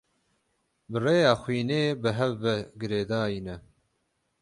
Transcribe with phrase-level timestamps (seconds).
[0.89, 3.55] Bi rêya xwînê bi hev ve girêdayî ne.